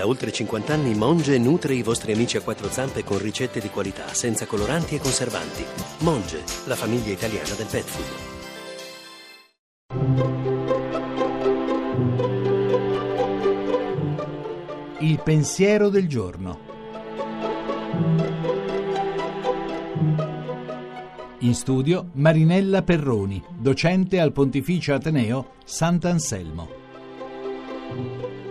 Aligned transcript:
Da 0.00 0.06
oltre 0.06 0.32
50 0.32 0.72
anni 0.72 0.94
Monge 0.94 1.36
nutre 1.36 1.74
i 1.74 1.82
vostri 1.82 2.12
amici 2.12 2.38
a 2.38 2.40
quattro 2.40 2.70
zampe 2.70 3.04
con 3.04 3.18
ricette 3.18 3.60
di 3.60 3.68
qualità, 3.68 4.14
senza 4.14 4.46
coloranti 4.46 4.94
e 4.94 4.98
conservanti. 4.98 5.62
Monge, 5.98 6.42
la 6.64 6.74
famiglia 6.74 7.12
italiana 7.12 7.54
del 7.54 7.66
pet 7.66 7.84
food. 7.84 8.06
Il 15.00 15.20
pensiero 15.22 15.90
del 15.90 16.08
giorno. 16.08 16.58
In 21.40 21.54
studio 21.54 22.08
Marinella 22.14 22.80
Perroni, 22.80 23.44
docente 23.54 24.18
al 24.18 24.32
Pontificio 24.32 24.94
Ateneo 24.94 25.56
Sant'Anselmo. 25.62 28.49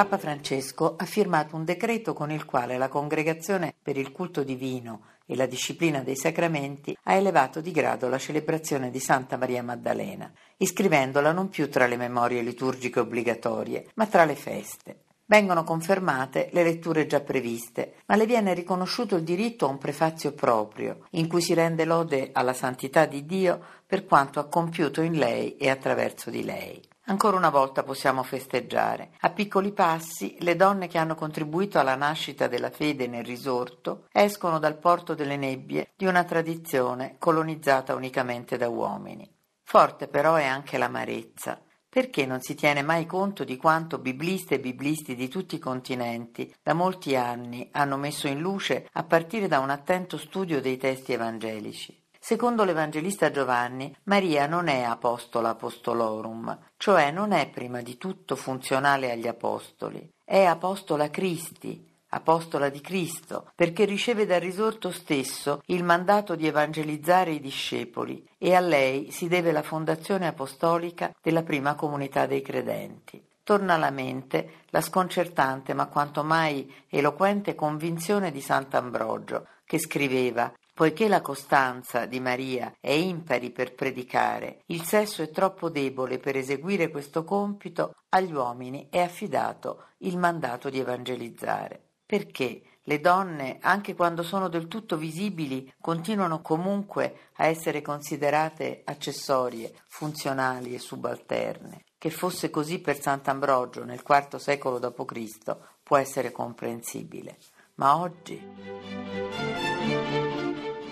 Papa 0.00 0.16
Francesco 0.16 0.94
ha 0.96 1.04
firmato 1.04 1.56
un 1.56 1.66
decreto 1.66 2.14
con 2.14 2.30
il 2.30 2.46
quale 2.46 2.78
la 2.78 2.88
Congregazione 2.88 3.74
per 3.82 3.98
il 3.98 4.12
culto 4.12 4.42
divino 4.42 5.02
e 5.26 5.36
la 5.36 5.44
disciplina 5.44 6.00
dei 6.00 6.16
sacramenti 6.16 6.96
ha 7.02 7.12
elevato 7.12 7.60
di 7.60 7.70
grado 7.70 8.08
la 8.08 8.16
celebrazione 8.16 8.90
di 8.90 8.98
Santa 8.98 9.36
Maria 9.36 9.62
Maddalena, 9.62 10.32
iscrivendola 10.56 11.32
non 11.32 11.50
più 11.50 11.68
tra 11.68 11.86
le 11.86 11.98
memorie 11.98 12.40
liturgiche 12.40 13.00
obbligatorie, 13.00 13.88
ma 13.96 14.06
tra 14.06 14.24
le 14.24 14.36
feste. 14.36 15.00
Vengono 15.26 15.64
confermate 15.64 16.48
le 16.52 16.62
letture 16.62 17.06
già 17.06 17.20
previste, 17.20 17.96
ma 18.06 18.16
le 18.16 18.24
viene 18.24 18.54
riconosciuto 18.54 19.16
il 19.16 19.22
diritto 19.22 19.66
a 19.66 19.68
un 19.68 19.76
prefazio 19.76 20.32
proprio, 20.32 21.08
in 21.10 21.28
cui 21.28 21.42
si 21.42 21.52
rende 21.52 21.84
lode 21.84 22.30
alla 22.32 22.54
santità 22.54 23.04
di 23.04 23.26
Dio 23.26 23.62
per 23.84 24.06
quanto 24.06 24.40
ha 24.40 24.48
compiuto 24.48 25.02
in 25.02 25.18
lei 25.18 25.58
e 25.58 25.68
attraverso 25.68 26.30
di 26.30 26.42
lei. 26.42 26.80
Ancora 27.10 27.36
una 27.36 27.50
volta 27.50 27.82
possiamo 27.82 28.22
festeggiare. 28.22 29.10
A 29.22 29.30
piccoli 29.30 29.72
passi, 29.72 30.36
le 30.38 30.54
donne 30.54 30.86
che 30.86 30.96
hanno 30.96 31.16
contribuito 31.16 31.80
alla 31.80 31.96
nascita 31.96 32.46
della 32.46 32.70
fede 32.70 33.08
nel 33.08 33.24
risorto 33.24 34.06
escono 34.12 34.60
dal 34.60 34.78
porto 34.78 35.14
delle 35.14 35.36
nebbie 35.36 35.90
di 35.96 36.06
una 36.06 36.22
tradizione 36.22 37.16
colonizzata 37.18 37.96
unicamente 37.96 38.56
da 38.56 38.68
uomini. 38.68 39.28
Forte 39.60 40.06
però 40.06 40.36
è 40.36 40.44
anche 40.44 40.78
l'amarezza 40.78 41.60
perché 41.88 42.26
non 42.26 42.40
si 42.42 42.54
tiene 42.54 42.82
mai 42.82 43.06
conto 43.06 43.42
di 43.42 43.56
quanto 43.56 43.98
bibliste 43.98 44.54
e 44.54 44.60
biblisti 44.60 45.16
di 45.16 45.26
tutti 45.26 45.56
i 45.56 45.58
continenti 45.58 46.54
da 46.62 46.74
molti 46.74 47.16
anni 47.16 47.68
hanno 47.72 47.96
messo 47.96 48.28
in 48.28 48.38
luce 48.38 48.86
a 48.92 49.02
partire 49.02 49.48
da 49.48 49.58
un 49.58 49.70
attento 49.70 50.16
studio 50.16 50.60
dei 50.60 50.76
testi 50.76 51.12
evangelici? 51.12 52.00
Secondo 52.22 52.64
l'Evangelista 52.64 53.30
Giovanni, 53.30 53.96
Maria 54.04 54.46
non 54.46 54.68
è 54.68 54.82
apostola 54.82 55.48
apostolorum, 55.48 56.56
cioè 56.76 57.10
non 57.10 57.32
è 57.32 57.48
prima 57.48 57.80
di 57.80 57.96
tutto 57.96 58.36
funzionale 58.36 59.10
agli 59.10 59.26
apostoli, 59.26 60.06
è 60.22 60.44
apostola 60.44 61.08
Christi, 61.08 61.82
apostola 62.10 62.68
di 62.68 62.82
Cristo, 62.82 63.50
perché 63.54 63.86
riceve 63.86 64.26
dal 64.26 64.38
risorto 64.38 64.92
stesso 64.92 65.62
il 65.66 65.82
mandato 65.82 66.36
di 66.36 66.46
evangelizzare 66.46 67.32
i 67.32 67.40
discepoli 67.40 68.22
e 68.36 68.54
a 68.54 68.60
lei 68.60 69.10
si 69.10 69.26
deve 69.26 69.50
la 69.50 69.62
fondazione 69.62 70.26
apostolica 70.26 71.14
della 71.22 71.42
prima 71.42 71.74
comunità 71.74 72.26
dei 72.26 72.42
credenti. 72.42 73.20
Torna 73.42 73.74
alla 73.74 73.90
mente 73.90 74.64
la 74.68 74.82
sconcertante 74.82 75.72
ma 75.72 75.86
quanto 75.86 76.22
mai 76.22 76.70
eloquente 76.88 77.54
convinzione 77.54 78.30
di 78.30 78.42
Sant'Ambrogio, 78.42 79.46
che 79.64 79.78
scriveva 79.78 80.52
Poiché 80.80 81.08
la 81.08 81.20
costanza 81.20 82.06
di 82.06 82.20
Maria 82.20 82.74
è 82.80 82.92
impari 82.92 83.50
per 83.50 83.74
predicare, 83.74 84.62
il 84.68 84.82
sesso 84.82 85.20
è 85.20 85.28
troppo 85.28 85.68
debole 85.68 86.18
per 86.18 86.38
eseguire 86.38 86.88
questo 86.88 87.22
compito, 87.22 87.96
agli 88.08 88.32
uomini 88.32 88.86
è 88.88 89.00
affidato 89.00 89.88
il 89.98 90.16
mandato 90.16 90.70
di 90.70 90.78
evangelizzare. 90.78 91.78
Perché 92.06 92.62
le 92.84 92.98
donne, 92.98 93.58
anche 93.60 93.94
quando 93.94 94.22
sono 94.22 94.48
del 94.48 94.68
tutto 94.68 94.96
visibili, 94.96 95.70
continuano 95.78 96.40
comunque 96.40 97.28
a 97.34 97.44
essere 97.44 97.82
considerate 97.82 98.80
accessorie, 98.82 99.74
funzionali 99.86 100.72
e 100.72 100.78
subalterne? 100.78 101.84
Che 101.98 102.08
fosse 102.08 102.48
così 102.48 102.78
per 102.78 102.98
Sant'Ambrogio 102.98 103.84
nel 103.84 104.02
IV 104.02 104.36
secolo 104.36 104.78
d.C. 104.78 105.56
può 105.82 105.98
essere 105.98 106.32
comprensibile. 106.32 107.36
Ma 107.74 107.98
oggi... 107.98 110.09